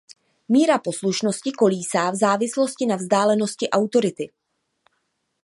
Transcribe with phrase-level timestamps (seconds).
[0.49, 4.31] Míra poslušnosti kolísá v závislosti na vzdálenosti autority.